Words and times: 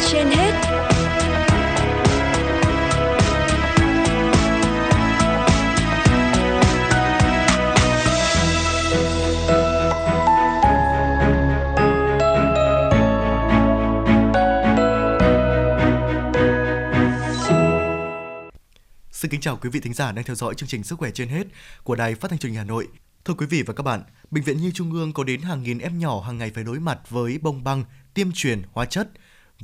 trên 0.00 0.26
hết 0.26 0.52
Xin 19.10 19.30
kính 19.30 19.40
chào 19.40 19.56
quý 19.56 19.70
vị 19.70 19.80
thính 19.80 19.94
giả 19.94 20.12
đang 20.12 20.24
theo 20.24 20.36
dõi 20.36 20.54
chương 20.54 20.68
trình 20.68 20.82
Sức 20.82 20.98
khỏe 20.98 21.10
trên 21.10 21.28
hết 21.28 21.46
của 21.84 21.94
Đài 21.94 22.14
Phát 22.14 22.28
thanh 22.30 22.38
Truyền 22.38 22.52
hình 22.52 22.58
Hà 22.58 22.64
Nội. 22.64 22.88
Thưa 23.24 23.34
quý 23.34 23.46
vị 23.46 23.62
và 23.62 23.74
các 23.74 23.82
bạn, 23.82 24.02
Bệnh 24.30 24.44
viện 24.44 24.56
Nhi 24.56 24.70
Trung 24.74 24.92
ương 24.92 25.12
có 25.12 25.24
đến 25.24 25.40
hàng 25.40 25.62
nghìn 25.62 25.78
em 25.78 25.98
nhỏ 25.98 26.20
hàng 26.20 26.38
ngày 26.38 26.50
phải 26.54 26.64
đối 26.64 26.80
mặt 26.80 26.98
với 27.10 27.38
bông 27.42 27.64
băng, 27.64 27.84
tiêm 28.14 28.32
truyền, 28.34 28.62
hóa 28.72 28.84
chất. 28.84 29.08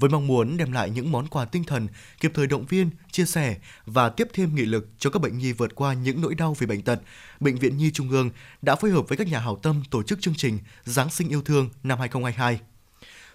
Với 0.00 0.10
mong 0.10 0.26
muốn 0.26 0.56
đem 0.56 0.72
lại 0.72 0.90
những 0.90 1.12
món 1.12 1.26
quà 1.26 1.44
tinh 1.44 1.64
thần, 1.64 1.88
kịp 2.20 2.32
thời 2.34 2.46
động 2.46 2.66
viên, 2.66 2.90
chia 3.10 3.24
sẻ 3.24 3.56
và 3.86 4.08
tiếp 4.08 4.28
thêm 4.32 4.54
nghị 4.54 4.62
lực 4.62 4.88
cho 4.98 5.10
các 5.10 5.22
bệnh 5.22 5.38
nhi 5.38 5.52
vượt 5.52 5.74
qua 5.74 5.92
những 5.92 6.20
nỗi 6.20 6.34
đau 6.34 6.54
về 6.58 6.66
bệnh 6.66 6.82
tật, 6.82 7.00
Bệnh 7.40 7.56
viện 7.56 7.78
Nhi 7.78 7.90
Trung 7.90 8.10
ương 8.10 8.30
đã 8.62 8.76
phối 8.76 8.90
hợp 8.90 9.08
với 9.08 9.18
các 9.18 9.26
nhà 9.28 9.38
hảo 9.38 9.56
tâm 9.62 9.82
tổ 9.90 10.02
chức 10.02 10.20
chương 10.20 10.34
trình 10.34 10.58
Giáng 10.84 11.10
sinh 11.10 11.28
yêu 11.28 11.42
thương 11.42 11.70
năm 11.82 11.98
2022. 11.98 12.60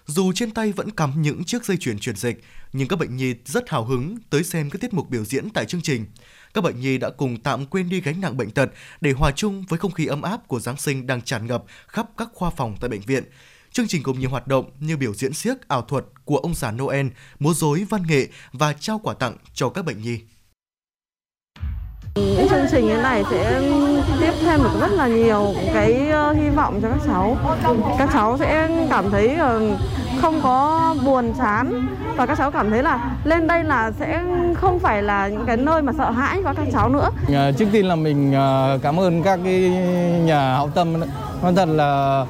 Dù 0.06 0.32
trên 0.32 0.50
tay 0.50 0.72
vẫn 0.72 0.90
cắm 0.90 1.22
những 1.22 1.44
chiếc 1.44 1.64
dây 1.64 1.76
chuyền 1.76 1.98
truyền 1.98 2.16
dịch, 2.16 2.44
nhưng 2.72 2.88
các 2.88 2.98
bệnh 2.98 3.16
nhi 3.16 3.34
rất 3.44 3.70
hào 3.70 3.84
hứng 3.84 4.16
tới 4.30 4.44
xem 4.44 4.70
các 4.70 4.80
tiết 4.80 4.94
mục 4.94 5.10
biểu 5.10 5.24
diễn 5.24 5.50
tại 5.50 5.64
chương 5.64 5.82
trình. 5.82 6.06
Các 6.54 6.64
bệnh 6.64 6.80
nhi 6.80 6.98
đã 6.98 7.10
cùng 7.10 7.40
tạm 7.40 7.66
quên 7.66 7.88
đi 7.88 8.00
gánh 8.00 8.20
nặng 8.20 8.36
bệnh 8.36 8.50
tật 8.50 8.70
để 9.00 9.12
hòa 9.12 9.32
chung 9.36 9.64
với 9.68 9.78
không 9.78 9.92
khí 9.92 10.06
ấm 10.06 10.22
áp 10.22 10.48
của 10.48 10.60
Giáng 10.60 10.76
sinh 10.76 11.06
đang 11.06 11.22
tràn 11.22 11.46
ngập 11.46 11.64
khắp 11.86 12.06
các 12.16 12.28
khoa 12.32 12.50
phòng 12.50 12.76
tại 12.80 12.90
bệnh 12.90 13.00
viện. 13.00 13.24
Chương 13.74 13.88
trình 13.88 14.02
gồm 14.04 14.18
nhiều 14.18 14.30
hoạt 14.30 14.48
động 14.48 14.64
như 14.80 14.96
biểu 14.96 15.14
diễn 15.14 15.34
xiếc 15.34 15.68
ảo 15.68 15.82
thuật 15.82 16.04
của 16.24 16.36
ông 16.36 16.54
già 16.54 16.70
Noel, 16.70 17.06
múa 17.38 17.54
rối 17.54 17.86
văn 17.90 18.02
nghệ 18.08 18.28
và 18.52 18.72
trao 18.72 19.00
quà 19.02 19.14
tặng 19.14 19.36
cho 19.54 19.68
các 19.68 19.84
bệnh 19.84 20.02
nhi. 20.02 20.20
Những 22.14 22.48
chương 22.50 22.66
trình 22.70 22.86
như 22.86 22.96
này 22.96 23.24
sẽ 23.30 23.60
tiếp 24.20 24.32
thêm 24.40 24.62
được 24.62 24.80
rất 24.80 24.90
là 24.90 25.08
nhiều 25.08 25.54
cái 25.74 26.08
ờ, 26.08 26.32
hy 26.32 26.50
vọng 26.50 26.80
cho 26.82 26.88
các 26.88 27.00
cháu. 27.06 27.36
Các 27.98 28.10
cháu 28.12 28.38
sẽ 28.38 28.68
cảm 28.90 29.10
thấy 29.10 29.28
ờ, 29.34 29.76
không 30.20 30.40
có 30.42 30.94
buồn 31.04 31.32
chán 31.38 31.86
và 32.16 32.26
các 32.26 32.38
cháu 32.38 32.50
cảm 32.50 32.70
thấy 32.70 32.82
là 32.82 33.16
lên 33.24 33.46
đây 33.46 33.64
là 33.64 33.92
sẽ 33.98 34.24
không 34.54 34.78
phải 34.78 35.02
là 35.02 35.28
những 35.28 35.44
cái 35.46 35.56
nơi 35.56 35.82
mà 35.82 35.92
sợ 35.98 36.10
hãi 36.10 36.42
của 36.42 36.52
các 36.56 36.66
cháu 36.72 36.88
nữa. 36.88 37.10
Trước 37.58 37.66
tiên 37.72 37.88
là 37.88 37.94
mình 37.94 38.34
à, 38.34 38.78
cảm 38.82 39.00
ơn 39.00 39.22
các 39.22 39.40
cái 39.44 39.60
nhà 40.24 40.54
hảo 40.54 40.70
tâm 40.74 41.00
nói 41.42 41.52
thật 41.56 41.68
là 41.68 42.26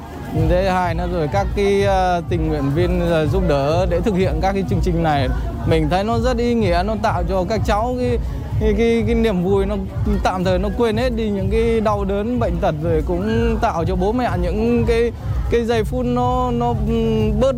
thứ 0.49 0.67
hai 0.67 0.95
nữa 0.95 1.07
rồi 1.13 1.27
các 1.33 1.47
cái 1.55 1.83
ờ, 1.83 2.21
tình 2.29 2.47
nguyện 2.47 2.63
viên 2.75 2.99
ờ, 2.99 3.25
giúp 3.25 3.43
đỡ 3.47 3.85
để 3.89 3.99
thực 4.01 4.15
hiện 4.15 4.39
các 4.41 4.51
cái 4.53 4.63
chương 4.69 4.79
trình 4.83 5.03
này 5.03 5.27
mình 5.67 5.89
thấy 5.89 6.03
nó 6.03 6.19
rất 6.19 6.37
ý 6.37 6.53
nghĩa 6.53 6.83
nó 6.85 6.95
tạo 7.03 7.23
cho 7.29 7.45
các 7.49 7.61
cháu 7.65 7.95
cái 7.99 8.17
cái, 8.59 8.73
cái, 8.77 9.03
cái 9.05 9.15
niềm 9.15 9.43
vui 9.43 9.65
nó 9.65 9.75
tạm 10.23 10.43
thời 10.43 10.59
nó 10.59 10.69
quên 10.77 10.97
hết 10.97 11.09
đi 11.15 11.29
những 11.29 11.49
cái 11.51 11.81
đau 11.81 12.05
đớn 12.05 12.39
bệnh 12.39 12.57
tật 12.61 12.75
rồi 12.83 13.03
cũng 13.05 13.57
tạo 13.61 13.85
cho 13.85 13.95
bố 13.95 14.11
mẹ 14.11 14.29
những 14.41 14.85
cái 14.87 15.11
cái 15.51 15.65
giây 15.65 15.83
phút 15.83 16.05
nó 16.05 16.51
nó 16.51 16.73
ừ, 16.87 16.93
bớt 17.39 17.55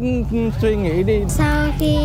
suy 0.62 0.76
nghĩ 0.76 1.04
đi 1.04 1.20
Sau 1.28 1.68
khi 1.80 1.98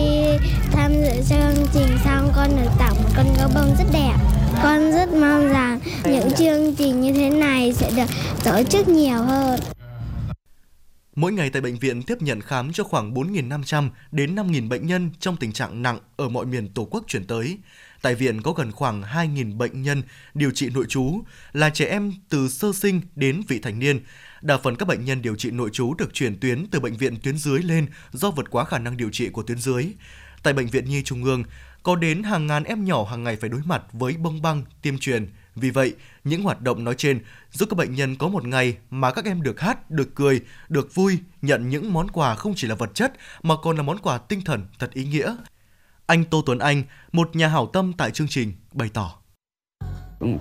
tham 0.73 0.93
dự 0.93 1.23
chương 1.29 1.67
trình 1.73 1.99
xong 2.05 2.33
con 2.37 2.49
được 2.57 2.71
tặng 2.79 2.95
một 3.03 3.11
con 3.17 3.27
gấu 3.39 3.49
bông 3.55 3.75
rất 3.79 3.85
đẹp. 3.93 4.15
Con 4.63 4.93
rất 4.93 5.13
mong 5.13 5.49
rằng 5.49 5.81
những 6.05 6.33
chương 6.33 6.75
trình 6.75 7.01
như 7.01 7.13
thế 7.13 7.31
này 7.31 7.73
sẽ 7.73 7.91
được 7.97 8.11
tổ 8.45 8.63
chức 8.71 8.89
nhiều 8.89 9.19
hơn. 9.23 9.61
Mỗi 11.17 11.33
ngày 11.33 11.51
tại 11.51 11.63
bệnh 11.63 11.79
viện 11.79 12.03
tiếp 12.03 12.23
nhận 12.23 12.41
khám 12.41 12.73
cho 12.73 12.85
khoảng 12.85 13.15
4.500 13.15 13.89
đến 14.13 14.35
5.000 14.35 14.69
bệnh 14.69 14.87
nhân 14.87 15.11
trong 15.21 15.37
tình 15.37 15.53
trạng 15.53 15.83
nặng 15.83 15.99
ở 16.17 16.29
mọi 16.29 16.47
miền 16.47 16.69
Tổ 16.69 16.85
quốc 16.91 17.05
chuyển 17.09 17.27
tới. 17.27 17.59
Tại 18.03 18.15
viện 18.15 18.43
có 18.43 18.53
gần 18.53 18.73
khoảng 18.73 19.03
2.000 19.03 19.57
bệnh 19.57 19.83
nhân 19.83 20.03
điều 20.35 20.51
trị 20.51 20.71
nội 20.75 20.87
trú, 20.89 21.21
là 21.53 21.71
trẻ 21.71 21.87
em 21.87 22.13
từ 22.29 22.49
sơ 22.49 22.73
sinh 22.73 23.01
đến 23.17 23.43
vị 23.49 23.59
thành 23.59 23.79
niên. 23.79 24.01
Đa 24.43 24.57
phần 24.57 24.77
các 24.77 24.89
bệnh 24.89 25.05
nhân 25.05 25.23
điều 25.23 25.37
trị 25.37 25.51
nội 25.51 25.71
trú 25.73 25.95
được 25.95 26.15
chuyển 26.15 26.41
tuyến 26.41 26.67
từ 26.71 26.81
bệnh 26.81 26.97
viện 26.97 27.17
tuyến 27.23 27.39
dưới 27.39 27.63
lên 27.63 27.87
do 28.13 28.31
vượt 28.31 28.51
quá 28.51 28.65
khả 28.65 28.79
năng 28.79 28.97
điều 28.97 29.11
trị 29.11 29.29
của 29.29 29.43
tuyến 29.43 29.59
dưới. 29.59 29.87
Tại 30.43 30.53
Bệnh 30.53 30.67
viện 30.67 30.85
Nhi 30.85 31.03
Trung 31.03 31.25
ương, 31.25 31.45
có 31.83 31.97
đến 31.97 32.23
hàng 32.23 32.47
ngàn 32.47 32.65
em 32.65 32.85
nhỏ 32.85 33.05
hàng 33.05 33.25
ngày 33.25 33.37
phải 33.37 33.51
đối 33.51 33.61
mặt 33.65 33.83
với 33.93 34.17
bông 34.17 34.43
băng, 34.43 34.65
tiêm 34.83 34.99
truyền. 34.99 35.27
Vì 35.57 35.71
vậy, 35.71 35.95
những 36.25 36.43
hoạt 36.43 36.61
động 36.61 36.85
nói 36.85 36.95
trên 36.99 37.21
giúp 37.51 37.67
các 37.71 37.77
bệnh 37.77 37.95
nhân 37.95 38.17
có 38.17 38.29
một 38.29 38.45
ngày 38.45 38.77
mà 38.91 39.11
các 39.11 39.25
em 39.25 39.43
được 39.43 39.61
hát, 39.61 39.91
được 39.91 40.15
cười, 40.15 40.41
được 40.69 40.95
vui, 40.95 41.19
nhận 41.43 41.69
những 41.69 41.93
món 41.93 42.11
quà 42.11 42.35
không 42.35 42.53
chỉ 42.57 42.67
là 42.67 42.75
vật 42.75 42.91
chất 42.95 43.13
mà 43.43 43.55
còn 43.63 43.77
là 43.77 43.83
món 43.83 43.99
quà 43.99 44.19
tinh 44.19 44.41
thần 44.45 44.67
thật 44.79 44.91
ý 44.93 45.05
nghĩa. 45.05 45.37
Anh 46.07 46.25
Tô 46.25 46.43
Tuấn 46.47 46.59
Anh, 46.59 46.83
một 47.13 47.37
nhà 47.37 47.49
hảo 47.49 47.71
tâm 47.73 47.93
tại 47.93 48.11
chương 48.11 48.29
trình, 48.29 48.53
bày 48.73 48.91
tỏ 48.95 49.22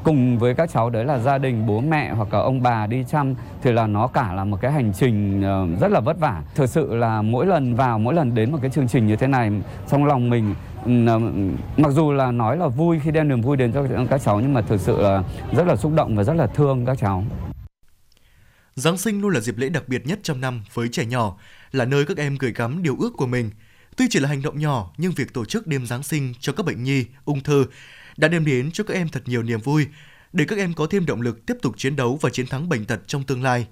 cùng 0.04 0.40
với 0.40 0.54
các 0.54 0.70
cháu 0.70 0.90
đấy 0.90 1.06
là 1.06 1.20
gia 1.20 1.38
đình 1.38 1.66
bố 1.68 1.82
mẹ 1.82 2.12
hoặc 2.12 2.34
là 2.34 2.40
ông 2.40 2.62
bà 2.62 2.88
đi 2.88 3.06
chăm 3.12 3.36
thì 3.62 3.72
là 3.72 3.88
nó 3.88 4.08
cả 4.08 4.34
là 4.34 4.44
một 4.44 4.58
cái 4.62 4.72
hành 4.72 4.94
trình 4.94 5.42
ờ, 5.42 5.68
rất 5.82 5.92
là 5.92 6.00
vất 6.00 6.20
vả 6.20 6.44
thực 6.56 6.70
sự 6.70 6.96
là 6.96 7.22
mỗi 7.22 7.46
lần 7.46 7.76
vào 7.76 8.00
mỗi 8.00 8.14
lần 8.14 8.36
đến 8.36 8.52
một 8.52 8.58
cái 8.62 8.72
chương 8.72 8.88
trình 8.88 9.08
như 9.08 9.16
thế 9.16 9.28
này 9.28 9.52
trong 9.90 10.06
lòng 10.06 10.30
mình 10.30 10.56
ừ, 10.86 11.08
ờ, 11.08 11.20
mặc 11.78 11.92
dù 11.92 12.12
là 12.12 12.32
nói 12.32 12.58
là 12.58 12.68
vui 12.68 13.00
khi 13.04 13.12
đem 13.12 13.28
niềm 13.28 13.42
vui 13.42 13.58
đến 13.58 13.74
cho 13.74 13.86
các 14.10 14.22
cháu 14.22 14.40
nhưng 14.40 14.54
mà 14.54 14.62
thực 14.62 14.80
sự 14.82 15.02
là 15.02 15.24
rất 15.56 15.68
là 15.68 15.76
xúc 15.76 15.92
động 15.96 16.16
và 16.16 16.24
rất 16.24 16.34
là 16.34 16.48
thương 16.48 16.86
các 16.86 16.98
cháu 16.98 17.24
Giáng 18.76 18.98
sinh 18.98 19.22
luôn 19.22 19.34
là 19.34 19.40
dịp 19.40 19.58
lễ 19.58 19.70
đặc 19.70 19.84
biệt 19.88 20.08
nhất 20.08 20.20
trong 20.24 20.42
năm 20.42 20.64
với 20.74 20.90
trẻ 20.92 21.06
nhỏ, 21.06 21.38
là 21.72 21.86
nơi 21.86 22.06
các 22.06 22.18
em 22.18 22.38
gửi 22.40 22.54
gắm 22.56 22.84
điều 22.84 22.98
ước 23.00 23.14
của 23.18 23.28
mình. 23.28 23.50
Tuy 23.98 24.06
chỉ 24.10 24.20
là 24.20 24.30
hành 24.30 24.42
động 24.42 24.60
nhỏ, 24.60 24.92
nhưng 24.98 25.12
việc 25.12 25.34
tổ 25.34 25.46
chức 25.46 25.68
đêm 25.68 25.86
Giáng 25.86 26.04
sinh 26.04 26.34
cho 26.40 26.54
các 26.54 26.66
bệnh 26.66 26.84
nhi, 26.84 27.06
ung 27.26 27.40
thư 27.40 27.66
đã 28.18 28.28
đem 28.28 28.46
đến 28.46 28.72
cho 28.72 28.84
các 28.84 28.94
em 28.94 29.10
thật 29.10 29.24
nhiều 29.26 29.44
niềm 29.44 29.60
vui, 29.60 29.88
để 30.34 30.46
các 30.48 30.60
em 30.60 30.74
có 30.74 30.88
thêm 30.88 31.06
động 31.06 31.22
lực 31.22 31.46
tiếp 31.46 31.58
tục 31.62 31.76
chiến 31.78 31.96
đấu 31.96 32.20
và 32.22 32.30
chiến 32.30 32.48
thắng 32.48 32.70
bệnh 32.70 32.86
tật 32.86 33.00
trong 33.08 33.24
tương 33.24 33.44
lai. 33.44 33.68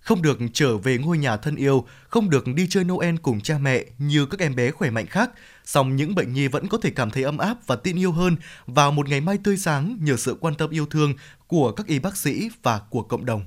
Không 0.00 0.22
được 0.22 0.38
trở 0.52 0.76
về 0.76 0.98
ngôi 0.98 1.18
nhà 1.18 1.36
thân 1.36 1.56
yêu, 1.56 1.86
không 2.08 2.30
được 2.30 2.44
đi 2.46 2.66
chơi 2.70 2.84
Noel 2.84 3.16
cùng 3.22 3.40
cha 3.40 3.58
mẹ 3.58 3.84
như 3.98 4.26
các 4.26 4.40
em 4.40 4.56
bé 4.56 4.70
khỏe 4.70 4.90
mạnh 4.90 5.06
khác, 5.06 5.30
song 5.64 5.96
những 5.96 6.14
bệnh 6.14 6.32
nhi 6.32 6.48
vẫn 6.48 6.68
có 6.68 6.78
thể 6.82 6.90
cảm 6.90 7.10
thấy 7.10 7.22
ấm 7.22 7.38
áp 7.38 7.66
và 7.66 7.76
tin 7.76 7.98
yêu 7.98 8.12
hơn 8.12 8.36
vào 8.66 8.92
một 8.92 9.08
ngày 9.08 9.20
mai 9.20 9.38
tươi 9.44 9.56
sáng 9.56 9.98
nhờ 10.00 10.16
sự 10.16 10.36
quan 10.40 10.54
tâm 10.54 10.70
yêu 10.70 10.86
thương 10.86 11.14
của 11.46 11.72
các 11.72 11.86
y 11.86 11.98
bác 11.98 12.16
sĩ 12.16 12.50
và 12.62 12.80
của 12.90 13.02
cộng 13.02 13.24
đồng. 13.24 13.44